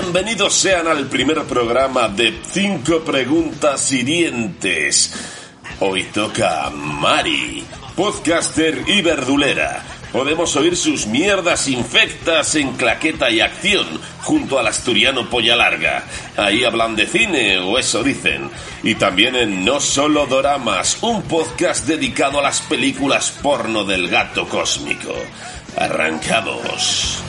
Bienvenidos 0.00 0.54
sean 0.54 0.88
al 0.88 1.06
primer 1.06 1.44
programa 1.44 2.08
de 2.08 2.40
Cinco 2.50 3.04
Preguntas 3.04 3.92
Hirientes. 3.92 5.14
Hoy 5.78 6.02
toca 6.12 6.68
Mari, 6.70 7.64
podcaster 7.94 8.82
y 8.88 9.02
verdulera. 9.02 9.84
Podemos 10.10 10.56
oír 10.56 10.76
sus 10.76 11.06
mierdas 11.06 11.68
infectas 11.68 12.56
en 12.56 12.72
claqueta 12.72 13.30
y 13.30 13.38
acción 13.38 13.86
junto 14.22 14.58
al 14.58 14.66
asturiano 14.66 15.30
Polla 15.30 15.54
Larga. 15.54 16.02
Ahí 16.36 16.64
hablan 16.64 16.96
de 16.96 17.06
cine, 17.06 17.60
o 17.60 17.78
eso 17.78 18.02
dicen. 18.02 18.50
Y 18.82 18.96
también 18.96 19.36
en 19.36 19.64
No 19.64 19.78
Solo 19.78 20.26
Doramas, 20.26 20.98
un 21.02 21.22
podcast 21.22 21.86
dedicado 21.86 22.40
a 22.40 22.42
las 22.42 22.62
películas 22.62 23.30
porno 23.40 23.84
del 23.84 24.08
gato 24.08 24.48
cósmico. 24.48 25.14
Arrancamos. 25.76 27.22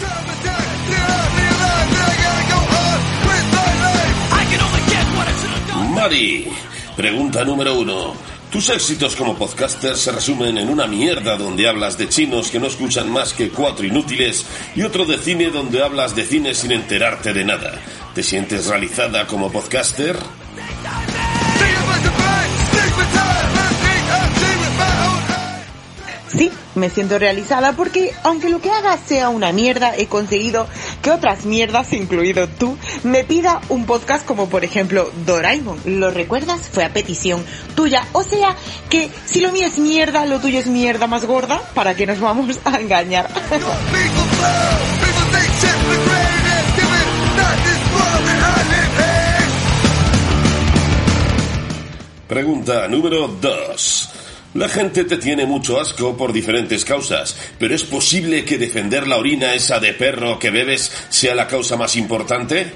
Pregunta 6.95 7.43
número 7.43 7.79
uno. 7.79 8.13
Tus 8.51 8.69
éxitos 8.69 9.15
como 9.15 9.35
podcaster 9.35 9.97
se 9.97 10.11
resumen 10.11 10.55
en 10.59 10.69
una 10.69 10.85
mierda 10.85 11.35
donde 11.35 11.67
hablas 11.67 11.97
de 11.97 12.07
chinos 12.07 12.51
que 12.51 12.59
no 12.59 12.67
escuchan 12.67 13.09
más 13.09 13.33
que 13.33 13.49
cuatro 13.49 13.87
inútiles 13.87 14.45
y 14.75 14.83
otro 14.83 15.05
de 15.05 15.17
cine 15.17 15.49
donde 15.49 15.81
hablas 15.81 16.15
de 16.15 16.23
cine 16.23 16.53
sin 16.53 16.73
enterarte 16.73 17.33
de 17.33 17.43
nada. 17.43 17.81
¿Te 18.13 18.21
sientes 18.21 18.67
realizada 18.67 19.25
como 19.25 19.51
podcaster? 19.51 20.15
Sí, 26.37 26.51
me 26.75 26.91
siento 26.91 27.17
realizada 27.17 27.73
porque 27.73 28.11
aunque 28.23 28.49
lo 28.49 28.61
que 28.61 28.69
haga 28.69 28.95
sea 28.97 29.29
una 29.29 29.51
mierda, 29.51 29.95
he 29.97 30.05
conseguido 30.05 30.67
que 31.05 31.11
otras 31.11 31.45
mierdas, 31.45 31.93
incluido 31.93 32.47
tú, 32.47 32.79
me 33.03 33.23
pida 33.23 33.61
un 33.69 33.85
podcast 33.85 34.25
como 34.25 34.49
por 34.49 34.65
ejemplo 34.65 35.11
Doraemon. 35.27 35.77
¿Lo 35.85 36.09
recuerdas? 36.09 36.61
Fue 36.61 36.83
a 36.83 36.93
petición 36.93 37.45
tuya. 37.75 38.07
O 38.13 38.23
sea 38.23 38.55
que 38.89 39.11
si 39.27 39.39
lo 39.39 39.51
mío 39.51 39.67
es 39.67 39.77
mierda, 39.77 40.25
lo 40.25 40.39
tuyo 40.39 40.57
es 40.57 40.65
mierda 40.65 41.05
más 41.05 41.25
gorda, 41.25 41.61
¿para 41.75 41.95
que 41.95 42.07
nos 42.07 42.19
vamos 42.19 42.59
a 42.65 42.79
engañar? 42.79 43.29
Pregunta 52.27 52.87
número 52.87 53.27
2. 53.27 54.04
La 54.55 54.69
gente 54.69 55.03
te 55.03 55.17
tiene 55.17 55.45
mucho 55.45 55.81
asco 55.81 56.15
por 56.15 56.31
diferentes 56.31 56.85
causas, 56.85 57.37
pero 57.59 57.75
¿es 57.75 57.83
posible 57.83 58.45
que 58.45 58.57
defender 58.57 59.05
la 59.05 59.17
orina 59.17 59.53
esa 59.53 59.81
de 59.81 59.91
perro 59.91 60.39
que 60.39 60.49
bebes 60.49 60.93
sea 61.09 61.35
la 61.35 61.45
causa 61.45 61.75
más 61.75 61.97
importante? 61.97 62.71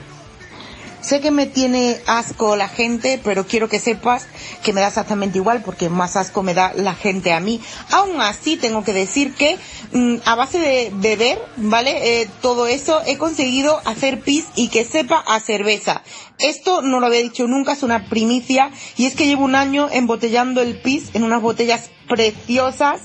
Sé 1.02 1.22
que 1.22 1.32
me 1.32 1.46
tiene 1.46 1.98
asco 2.08 2.56
la 2.56 2.68
gente, 2.68 3.20
pero 3.24 3.48
quiero 3.48 3.70
que 3.70 3.80
sepas 3.80 4.28
que 4.64 4.74
me 4.74 4.82
da 4.82 4.88
exactamente 4.88 5.38
igual 5.38 5.62
porque 5.64 5.90
más 5.90 6.18
asco 6.18 6.44
me 6.44 6.54
da 6.54 6.74
la 6.76 6.94
gente 6.94 7.32
a 7.32 7.40
mí. 7.40 7.62
Aún 7.92 8.20
así, 8.22 8.58
tengo 8.58 8.84
que 8.84 8.94
decir 8.94 9.34
que 9.34 9.58
mm, 9.94 10.18
a 10.26 10.36
base 10.36 10.60
de 10.60 10.92
beber, 10.94 11.40
¿vale? 11.58 12.22
Eh, 12.22 12.30
todo 12.42 12.68
eso 12.68 13.02
he 13.06 13.18
conseguido 13.18 13.82
hacer 13.86 14.20
pis 14.20 14.46
y 14.56 14.68
que 14.68 14.84
sepa 14.84 15.24
a 15.26 15.40
cerveza. 15.40 16.04
Esto 16.38 16.82
no 16.82 17.00
lo 17.00 17.08
había 17.08 17.22
dicho 17.22 17.48
nunca, 17.48 17.74
es 17.74 17.84
una 17.84 18.06
primicia 18.10 18.72
y 18.98 19.06
es 19.06 19.16
que 19.16 19.26
llevo 19.28 19.46
un 19.46 19.56
año 19.56 19.88
embotellando 19.92 20.62
el 20.62 20.80
pis 20.82 21.10
en 21.14 21.24
unas 21.24 21.42
botellas 21.42 21.90
preciosas 22.10 23.02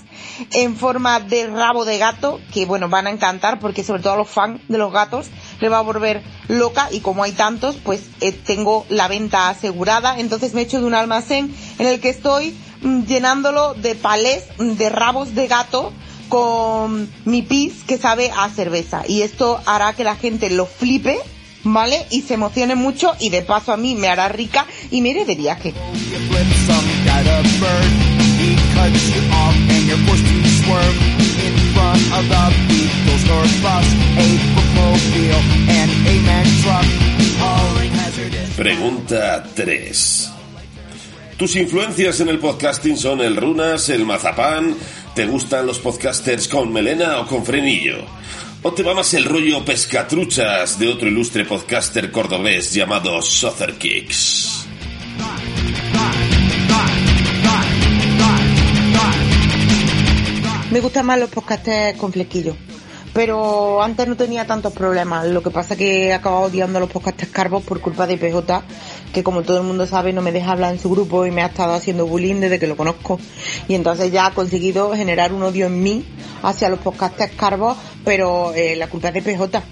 en 0.52 0.76
forma 0.76 1.20
de 1.20 1.46
rabo 1.46 1.84
de 1.84 1.98
gato, 1.98 2.40
que 2.52 2.64
bueno, 2.66 2.88
van 2.88 3.06
a 3.06 3.10
encantar 3.10 3.60
porque 3.60 3.84
sobre 3.84 4.02
todo 4.02 4.14
a 4.14 4.16
los 4.16 4.28
fans 4.28 4.60
de 4.68 4.78
los 4.78 4.92
gatos 4.92 5.28
va 5.68 5.78
a 5.78 5.82
volver 5.82 6.22
loca 6.48 6.88
y 6.90 7.00
como 7.00 7.22
hay 7.22 7.32
tantos, 7.32 7.76
pues 7.82 8.02
eh, 8.20 8.32
tengo 8.32 8.86
la 8.88 9.08
venta 9.08 9.48
asegurada, 9.48 10.18
entonces 10.18 10.54
me 10.54 10.60
he 10.60 10.64
hecho 10.64 10.80
de 10.80 10.86
un 10.86 10.94
almacén 10.94 11.54
en 11.78 11.86
el 11.86 12.00
que 12.00 12.10
estoy 12.10 12.54
mm, 12.82 13.02
llenándolo 13.04 13.74
de 13.74 13.94
palés 13.94 14.44
de 14.58 14.88
rabos 14.88 15.34
de 15.34 15.46
gato 15.46 15.92
con 16.28 17.08
mi 17.24 17.42
pis 17.42 17.84
que 17.86 17.98
sabe 17.98 18.30
a 18.36 18.48
cerveza 18.48 19.02
y 19.06 19.22
esto 19.22 19.60
hará 19.66 19.92
que 19.92 20.04
la 20.04 20.16
gente 20.16 20.50
lo 20.50 20.66
flipe 20.66 21.18
¿vale? 21.64 22.06
Y 22.10 22.22
se 22.22 22.34
emocione 22.34 22.74
mucho 22.74 23.12
y 23.18 23.30
de 23.30 23.42
paso 23.42 23.72
a 23.72 23.76
mí 23.76 23.94
me 23.94 24.08
hará 24.08 24.28
rica 24.28 24.66
y 24.90 25.00
me 25.00 25.10
iré 25.10 25.24
de 25.24 25.34
viaje. 25.34 25.74
Pregunta 38.56 39.44
3. 39.54 40.30
Tus 41.36 41.56
influencias 41.56 42.20
en 42.20 42.28
el 42.28 42.38
podcasting 42.38 42.96
son 42.96 43.20
el 43.20 43.36
Runas, 43.36 43.88
el 43.88 44.06
Mazapán. 44.06 44.76
¿Te 45.14 45.26
gustan 45.26 45.66
los 45.66 45.78
podcasters 45.80 46.48
con 46.48 46.72
melena 46.72 47.20
o 47.20 47.26
con 47.26 47.44
frenillo? 47.44 48.04
¿O 48.62 48.72
te 48.72 48.82
va 48.82 48.94
más 48.94 49.12
el 49.14 49.24
rollo 49.24 49.64
pescatruchas 49.64 50.78
de 50.78 50.88
otro 50.88 51.08
ilustre 51.08 51.44
podcaster 51.44 52.10
cordobés 52.10 52.72
llamado 52.72 53.20
Sother 53.20 53.74
Kicks? 53.74 54.63
Me 60.74 60.80
gustan 60.80 61.06
más 61.06 61.20
los 61.20 61.30
podcasters 61.30 61.96
con 61.96 62.12
flequillo. 62.12 62.56
Pero 63.12 63.80
antes 63.80 64.08
no 64.08 64.16
tenía 64.16 64.44
tantos 64.44 64.72
problemas. 64.72 65.24
Lo 65.24 65.40
que 65.40 65.50
pasa 65.50 65.76
que 65.76 66.06
he 66.06 66.12
acabado 66.12 66.46
odiando 66.46 66.80
los 66.80 66.90
podcasters 66.90 67.30
carbos 67.30 67.62
por 67.62 67.80
culpa 67.80 68.08
de 68.08 68.16
PJ, 68.16 68.64
que 69.12 69.22
como 69.22 69.42
todo 69.42 69.58
el 69.58 69.62
mundo 69.62 69.86
sabe 69.86 70.12
no 70.12 70.20
me 70.20 70.32
deja 70.32 70.50
hablar 70.50 70.72
en 70.72 70.80
su 70.80 70.90
grupo 70.90 71.26
y 71.26 71.30
me 71.30 71.42
ha 71.42 71.46
estado 71.46 71.74
haciendo 71.74 72.08
bullying 72.08 72.40
desde 72.40 72.58
que 72.58 72.66
lo 72.66 72.76
conozco. 72.76 73.20
Y 73.68 73.76
entonces 73.76 74.10
ya 74.10 74.26
ha 74.26 74.34
conseguido 74.34 74.92
generar 74.96 75.32
un 75.32 75.44
odio 75.44 75.66
en 75.66 75.80
mí 75.80 76.04
hacia 76.42 76.68
los 76.68 76.80
podcasters 76.80 77.34
carbos, 77.36 77.76
pero 78.04 78.52
eh, 78.52 78.74
la 78.74 78.88
culpa 78.88 79.10
es 79.10 79.14
de 79.14 79.22
PJ. 79.22 79.62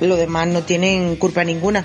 Los 0.00 0.16
demás 0.16 0.48
no 0.48 0.62
tienen 0.62 1.16
culpa 1.16 1.44
ninguna. 1.44 1.84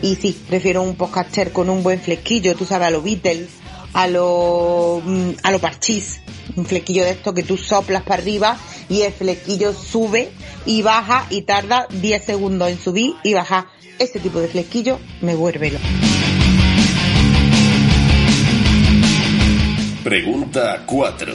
Y 0.00 0.14
sí, 0.14 0.34
prefiero 0.48 0.80
un 0.80 0.94
podcaster 0.94 1.52
con 1.52 1.68
un 1.68 1.82
buen 1.82 2.00
flequillo, 2.00 2.56
tú 2.56 2.64
sabes, 2.64 2.88
a 2.88 2.90
los 2.90 3.04
Beatles, 3.04 3.50
a 3.92 4.06
los, 4.06 5.02
mm, 5.04 5.30
a 5.42 5.50
los 5.50 5.60
parchís. 5.60 6.20
Un 6.56 6.66
flequillo 6.66 7.04
de 7.04 7.10
esto 7.10 7.34
que 7.34 7.42
tú 7.42 7.56
soplas 7.56 8.02
para 8.02 8.22
arriba 8.22 8.58
y 8.88 9.02
el 9.02 9.12
flequillo 9.12 9.72
sube 9.72 10.30
y 10.66 10.82
baja 10.82 11.26
y 11.30 11.42
tarda 11.42 11.86
10 11.90 12.24
segundos 12.24 12.70
en 12.70 12.78
subir 12.78 13.14
y 13.22 13.34
bajar. 13.34 13.66
Ese 13.98 14.20
tipo 14.20 14.40
de 14.40 14.48
flequillo 14.48 14.98
me 15.20 15.34
vuelve 15.34 15.72
loco. 15.72 15.84
Pregunta 20.04 20.84
4. 20.86 21.34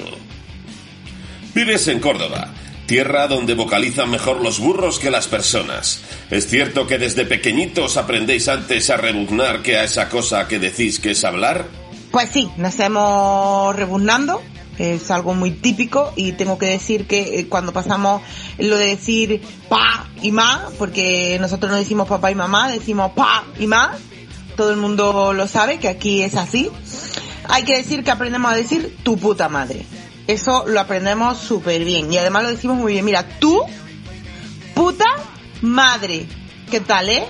Vives 1.53 1.87
en 1.87 1.99
Córdoba, 1.99 2.51
tierra 2.87 3.27
donde 3.27 3.53
vocalizan 3.53 4.09
mejor 4.09 4.41
los 4.41 4.59
burros 4.59 4.97
que 4.97 5.11
las 5.11 5.27
personas. 5.27 6.01
¿Es 6.31 6.47
cierto 6.47 6.87
que 6.87 6.97
desde 6.97 7.25
pequeñitos 7.25 7.97
aprendéis 7.97 8.47
antes 8.47 8.89
a 8.89 8.97
rebuznar 8.97 9.61
que 9.61 9.77
a 9.77 9.83
esa 9.83 10.09
cosa 10.09 10.47
que 10.47 10.57
decís 10.57 10.99
que 10.99 11.11
es 11.11 11.23
hablar? 11.23 11.82
Pues 12.13 12.29
sí, 12.29 12.47
nacemos 12.57 13.75
rebuznando, 13.75 14.39
es 14.77 15.09
algo 15.09 15.33
muy 15.33 15.49
típico 15.49 16.13
y 16.15 16.33
tengo 16.33 16.59
que 16.59 16.67
decir 16.67 17.07
que 17.07 17.39
eh, 17.39 17.47
cuando 17.49 17.73
pasamos 17.73 18.21
lo 18.59 18.77
de 18.77 18.85
decir 18.85 19.41
pa 19.67 20.05
y 20.21 20.31
ma, 20.31 20.69
porque 20.77 21.39
nosotros 21.41 21.71
no 21.71 21.77
decimos 21.79 22.07
papá 22.07 22.29
y 22.29 22.35
mamá, 22.35 22.69
decimos 22.69 23.13
pa 23.13 23.45
y 23.59 23.65
ma, 23.65 23.97
todo 24.55 24.69
el 24.69 24.77
mundo 24.77 25.33
lo 25.33 25.47
sabe 25.47 25.79
que 25.79 25.87
aquí 25.87 26.21
es 26.21 26.35
así. 26.35 26.69
Hay 27.49 27.63
que 27.63 27.77
decir 27.77 28.03
que 28.03 28.11
aprendemos 28.11 28.51
a 28.51 28.55
decir 28.55 28.95
tu 29.01 29.17
puta 29.17 29.49
madre. 29.49 29.83
Eso 30.27 30.65
lo 30.67 30.81
aprendemos 30.81 31.39
súper 31.39 31.83
bien 31.83 32.13
y 32.13 32.19
además 32.19 32.43
lo 32.43 32.49
decimos 32.49 32.77
muy 32.77 32.93
bien. 32.93 33.05
Mira, 33.05 33.27
tú, 33.39 33.59
puta 34.75 35.07
madre. 35.63 36.27
¿Qué 36.69 36.79
tal, 36.79 37.09
eh? 37.09 37.25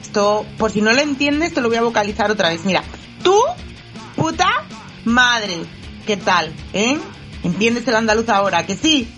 Esto, 0.00 0.46
por 0.56 0.70
si 0.70 0.80
no 0.80 0.94
lo 0.94 1.02
entiendes, 1.02 1.52
te 1.52 1.60
lo 1.60 1.68
voy 1.68 1.76
a 1.76 1.82
vocalizar 1.82 2.30
otra 2.30 2.48
vez. 2.48 2.64
Mira, 2.64 2.82
puta 3.22 3.65
madre. 5.06 5.64
¿Qué 6.06 6.16
tal? 6.16 6.52
¿Eh? 6.72 6.98
¿Entiendes 7.42 7.88
el 7.88 7.96
andaluz 7.96 8.28
ahora? 8.28 8.66
¿Que 8.66 8.76
sí? 8.76 9.08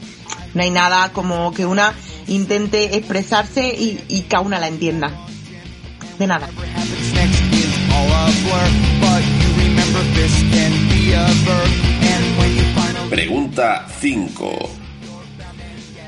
No 0.55 0.62
hay 0.62 0.70
nada 0.70 1.12
como 1.12 1.52
que 1.52 1.67
una 1.67 1.94
intente 2.29 2.96
expresarse 2.96 3.69
y, 3.69 4.05
y 4.08 4.23
que 4.23 4.37
una 4.37 4.58
la 4.58 4.69
entienda. 4.69 5.11
De 6.19 6.26
nada. 6.26 6.49
Pregunta 13.11 13.87
5. 14.00 14.88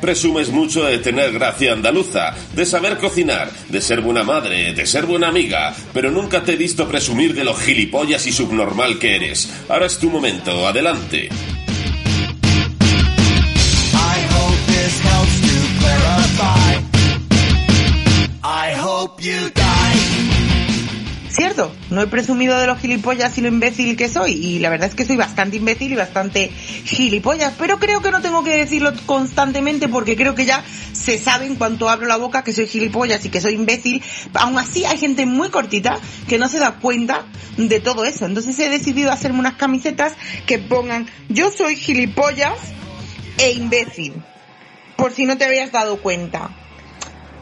Presumes 0.01 0.51
mucho 0.51 0.85
de 0.85 0.99
tener 0.99 1.33
gracia 1.33 1.73
andaluza, 1.73 2.35
de 2.55 2.65
saber 2.65 2.99
cocinar, 2.99 3.51
de 3.69 3.81
ser 3.81 4.01
buena 4.01 4.25
madre, 4.25 4.73
de 4.73 4.87
ser 4.87 5.07
buena 5.07 5.29
amiga, 5.29 5.75
pero 5.93 6.11
nunca 6.11 6.43
te 6.43 6.53
he 6.53 6.57
visto 6.57 6.89
presumir 6.89 7.35
de 7.35 7.45
lo 7.45 7.55
gilipollas 7.55 8.27
y 8.27 8.33
subnormal 8.33 8.99
que 8.99 9.17
eres. 9.17 9.53
Ahora 9.69 9.87
es 9.87 9.99
tu 9.99 10.11
momento, 10.11 10.67
adelante. 10.67 11.29
No 21.91 22.03
he 22.03 22.07
presumido 22.07 22.59
de 22.59 22.67
los 22.67 22.79
gilipollas 22.79 23.37
y 23.37 23.41
lo 23.41 23.49
imbécil 23.49 23.97
que 23.97 24.09
soy, 24.09 24.33
y 24.33 24.59
la 24.59 24.71
verdad 24.71 24.89
es 24.89 24.95
que 24.95 25.05
soy 25.05 25.17
bastante 25.17 25.57
imbécil 25.57 25.93
y 25.93 25.97
bastante 25.97 26.49
gilipollas, 26.49 27.55
pero 27.59 27.79
creo 27.79 28.01
que 28.01 28.11
no 28.11 28.21
tengo 28.23 28.43
que 28.45 28.57
decirlo 28.57 28.93
constantemente 29.07 29.89
porque 29.89 30.17
creo 30.17 30.35
que 30.35 30.47
ya 30.47 30.65
se 30.93 31.19
sabe 31.19 31.47
en 31.47 31.57
cuanto 31.57 31.89
abro 31.89 32.07
la 32.07 32.17
boca 32.17 32.45
que 32.45 32.53
soy 32.53 32.67
gilipollas 32.67 33.25
y 33.25 33.31
que 33.31 33.41
soy 33.41 33.55
imbécil. 33.55 34.03
Aún 34.35 34.59
así 34.59 34.85
hay 34.85 34.99
gente 34.99 35.27
muy 35.27 35.51
cortita 35.51 35.99
que 36.29 36.39
no 36.39 36.49
se 36.49 36.59
da 36.59 36.73
cuenta 36.73 37.25
de 37.57 37.81
todo 37.81 38.05
eso. 38.05 38.27
Entonces 38.27 38.59
he 38.59 38.69
decidido 38.69 39.11
hacerme 39.11 39.41
unas 39.41 39.55
camisetas 39.55 40.15
que 40.47 40.59
pongan 40.59 41.07
yo 41.29 41.51
soy 41.51 41.77
gilipollas 41.77 42.59
e 43.39 43.53
imbécil. 43.53 44.15
Por 44.97 45.13
si 45.13 45.25
no 45.25 45.39
te 45.39 45.45
habías 45.45 45.73
dado 45.73 46.01
cuenta. 46.03 46.51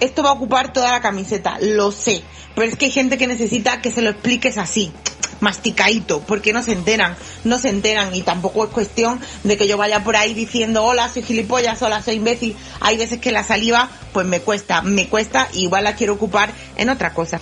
Esto 0.01 0.23
va 0.23 0.31
a 0.31 0.33
ocupar 0.33 0.73
toda 0.73 0.93
la 0.93 1.01
camiseta, 1.01 1.59
lo 1.61 1.91
sé. 1.93 2.23
Pero 2.55 2.69
es 2.69 2.77
que 2.77 2.87
hay 2.87 2.91
gente 2.91 3.19
que 3.19 3.27
necesita 3.27 3.81
que 3.81 3.91
se 3.91 4.03
lo 4.03 4.11
expliques 4.11 4.59
así 4.59 4.93
masticadito, 5.41 6.21
porque 6.21 6.53
no 6.53 6.63
se 6.63 6.73
enteran, 6.73 7.17
no 7.45 7.59
se 7.59 7.69
enteran 7.69 8.15
y 8.15 8.23
tampoco 8.23 8.65
es 8.65 8.71
cuestión 8.71 9.21
de 9.45 9.57
que 9.57 9.69
yo 9.69 9.77
vaya 9.77 10.03
por 10.03 10.17
ahí 10.17 10.35
diciendo 10.35 10.85
hola 10.85 11.09
soy 11.09 11.23
gilipollas, 11.23 11.81
hola 11.83 12.03
soy 12.03 12.17
imbécil, 12.17 12.57
hay 12.81 12.97
veces 12.97 13.21
que 13.21 13.33
la 13.33 13.45
saliva 13.45 13.89
pues 14.13 14.27
me 14.27 14.41
cuesta, 14.41 14.83
me 14.83 15.09
cuesta 15.09 15.49
y 15.53 15.65
igual 15.65 15.85
la 15.85 15.95
quiero 15.95 16.15
ocupar 16.15 16.51
en 16.77 16.91
otra 16.91 17.15
cosa. 17.15 17.41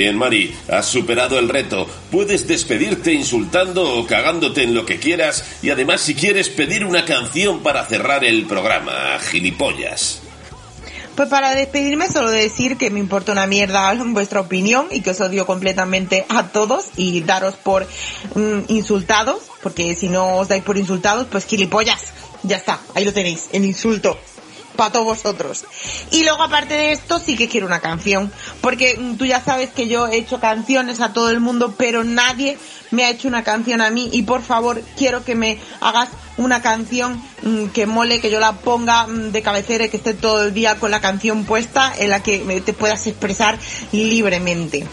Bien, 0.00 0.16
Mari, 0.16 0.56
has 0.70 0.86
superado 0.86 1.38
el 1.38 1.50
reto. 1.50 1.86
Puedes 2.10 2.48
despedirte 2.48 3.12
insultando 3.12 3.98
o 3.98 4.06
cagándote 4.06 4.62
en 4.62 4.72
lo 4.72 4.86
que 4.86 4.98
quieras 4.98 5.44
y 5.60 5.68
además 5.68 6.00
si 6.00 6.14
quieres 6.14 6.48
pedir 6.48 6.86
una 6.86 7.04
canción 7.04 7.60
para 7.60 7.84
cerrar 7.84 8.24
el 8.24 8.46
programa, 8.46 9.18
gilipollas. 9.18 10.22
Pues 11.16 11.28
para 11.28 11.54
despedirme 11.54 12.08
solo 12.08 12.30
decir 12.30 12.78
que 12.78 12.88
me 12.88 12.98
importa 12.98 13.32
una 13.32 13.46
mierda 13.46 13.92
vuestra 14.06 14.40
opinión 14.40 14.86
y 14.90 15.02
que 15.02 15.10
os 15.10 15.20
odio 15.20 15.44
completamente 15.44 16.24
a 16.30 16.48
todos 16.48 16.86
y 16.96 17.20
daros 17.20 17.56
por 17.56 17.86
mm, 18.34 18.60
insultados, 18.68 19.50
porque 19.62 19.94
si 19.96 20.08
no 20.08 20.36
os 20.36 20.48
dais 20.48 20.62
por 20.62 20.78
insultados, 20.78 21.26
pues 21.30 21.44
gilipollas. 21.44 22.14
Ya 22.42 22.56
está, 22.56 22.80
ahí 22.94 23.04
lo 23.04 23.12
tenéis, 23.12 23.50
el 23.52 23.66
insulto 23.66 24.18
para 24.80 24.92
todos 24.92 25.04
vosotros. 25.04 25.66
Y 26.10 26.24
luego 26.24 26.42
aparte 26.42 26.72
de 26.72 26.92
esto 26.92 27.18
sí 27.18 27.36
que 27.36 27.50
quiero 27.50 27.66
una 27.66 27.80
canción, 27.80 28.32
porque 28.62 28.96
mm, 28.98 29.16
tú 29.16 29.26
ya 29.26 29.44
sabes 29.44 29.68
que 29.68 29.88
yo 29.88 30.08
he 30.08 30.16
hecho 30.16 30.40
canciones 30.40 31.02
a 31.02 31.12
todo 31.12 31.28
el 31.28 31.38
mundo, 31.38 31.74
pero 31.76 32.02
nadie 32.02 32.56
me 32.90 33.04
ha 33.04 33.10
hecho 33.10 33.28
una 33.28 33.44
canción 33.44 33.82
a 33.82 33.90
mí 33.90 34.08
y 34.10 34.22
por 34.22 34.40
favor 34.40 34.80
quiero 34.96 35.22
que 35.22 35.34
me 35.34 35.58
hagas 35.82 36.08
una 36.38 36.62
canción 36.62 37.22
mm, 37.42 37.66
que 37.66 37.84
mole, 37.84 38.22
que 38.22 38.30
yo 38.30 38.40
la 38.40 38.52
ponga 38.52 39.06
mm, 39.06 39.32
de 39.32 39.42
cabecera 39.42 39.84
y 39.84 39.90
que 39.90 39.98
esté 39.98 40.14
todo 40.14 40.44
el 40.44 40.54
día 40.54 40.76
con 40.76 40.90
la 40.90 41.02
canción 41.02 41.44
puesta 41.44 41.92
en 41.98 42.08
la 42.08 42.22
que 42.22 42.38
te 42.64 42.72
puedas 42.72 43.06
expresar 43.06 43.58
libremente. 43.92 44.86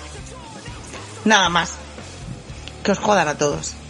Nada 1.23 1.47
más. 1.47 1.75
Que 2.83 2.91
os 2.91 2.99
jodan 2.99 3.29
a 3.29 3.37
todos. 3.37 3.86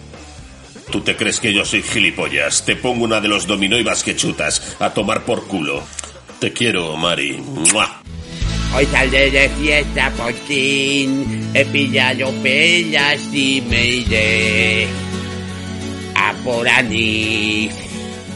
¿Tú 0.91 1.01
te 1.01 1.15
crees 1.15 1.39
que 1.39 1.53
yo 1.53 1.65
soy 1.65 1.83
gilipollas? 1.83 2.65
Te 2.65 2.75
pongo 2.75 3.05
una 3.05 3.19
de 3.19 3.27
los 3.27 3.45
dominó 3.45 3.77
y 3.77 3.83
vas 3.83 4.03
que 4.03 4.15
chutas. 4.15 4.75
A 4.79 4.93
tomar 4.93 5.23
por 5.25 5.47
culo. 5.47 5.83
Te 6.39 6.53
quiero, 6.53 6.95
Mari. 6.95 7.43
Hoy 8.75 8.85
saldré 8.85 9.31
de 9.31 9.49
fiesta 9.49 10.11
por 10.11 10.33
fin. 10.33 11.49
He 11.53 11.65
pillado 11.65 12.31
pelas 12.41 13.19
y 13.33 13.61
me 13.67 13.85
iré 13.85 14.87
a 16.15 16.33
por 16.43 16.67
anís. 16.67 17.73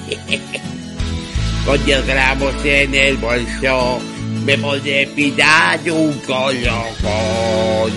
Con 1.65 1.85
10 1.85 2.07
gramos 2.07 2.53
en 2.65 2.95
el 2.95 3.17
bolso 3.17 4.01
me 4.45 4.57
podré 4.57 5.05
pillar 5.07 5.79
un 5.91 6.13
colocón 6.21 7.91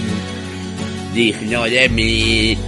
digno 1.15 1.65
de 1.65 1.89
mí 1.89 2.59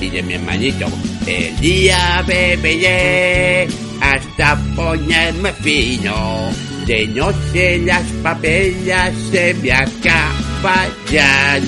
y 0.00 0.10
de 0.10 0.22
mi 0.22 0.34
hermanito. 0.34 0.86
El 1.26 1.58
día 1.58 2.22
beberé 2.26 3.66
hasta 4.00 4.56
ponerme 4.76 5.52
fino. 5.54 6.50
De 6.86 7.06
noche 7.08 7.78
las 7.78 8.02
papelas 8.22 9.12
se 9.30 9.54
me 9.54 9.72
acaban. 9.72 11.62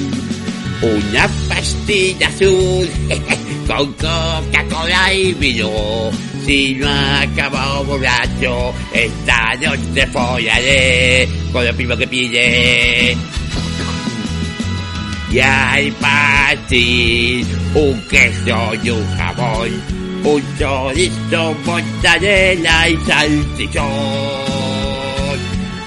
Una 0.83 1.29
pastilla 1.49 2.29
azul 2.29 2.87
con 3.67 3.93
Coca-Cola 3.95 5.15
y 5.15 5.33
vino. 5.33 6.11
Si 6.45 6.75
no 6.75 6.89
acabo 6.89 7.85
borracho, 7.85 8.75
esta 8.93 9.55
noche 9.55 10.07
follaré 10.09 11.29
con 11.51 11.65
lo 11.65 11.75
primo 11.75 11.97
que 11.97 12.07
pille. 12.07 13.17
Y 15.31 15.41
hay 15.41 15.91
para 15.93 16.57
ti 16.69 17.45
un 17.75 18.01
queso 18.09 18.75
y 18.83 18.91
un 18.91 19.17
jabón, 19.17 19.71
un 20.25 20.43
chorizo, 20.59 21.55
mortadela 21.65 22.89
y 22.89 22.97
salchichón. 23.07 23.87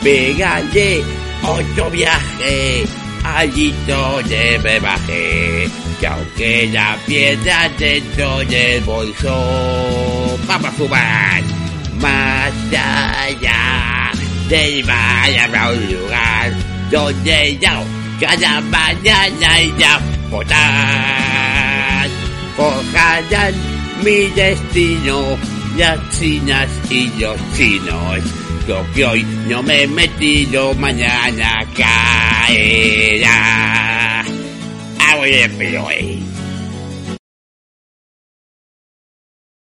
Pégale 0.03 1.03
otro 1.43 1.89
viaje, 1.89 2.85
allí 3.23 3.73
donde 3.87 4.59
me 4.63 4.79
bajé, 4.79 5.69
que 5.99 6.07
aunque 6.07 6.69
la 6.71 6.97
piedra 7.05 7.69
dentro 7.77 8.39
del 8.39 8.81
bolso, 8.83 10.37
vamos 10.47 10.67
a 10.67 10.71
fumar 10.71 11.43
más 12.01 12.53
allá 12.71 14.11
del 14.47 14.83
bar 14.83 15.37
habrá 15.37 15.71
un 15.71 15.93
lugar 15.93 16.51
donde 16.89 17.57
yo 17.61 17.98
cada 18.19 18.61
mañana 18.61 19.61
y 19.61 19.83
a 19.83 19.99
votar. 20.29 22.09
Forjarán 22.55 23.53
mi 24.03 24.27
destino 24.35 25.37
las 25.77 25.99
chinas 26.19 26.69
y 26.89 27.07
los 27.19 27.37
chinos. 27.55 28.19
Lo 28.67 28.85
que 28.93 29.05
hoy 29.05 29.23
no 29.47 29.63
me 29.63 29.83
he 29.83 29.87
metido, 29.87 30.73
mañana 30.75 31.65
caerá. 31.75 33.29
Ah, 34.99 35.15
voy 35.15 35.33
a 35.33 35.49